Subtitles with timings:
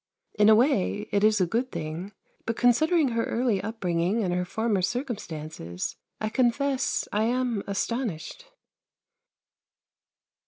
[0.33, 2.11] In a way it is a good thing,
[2.47, 8.47] but considering her early upbringing and her former circumstances, I confess I am astonished.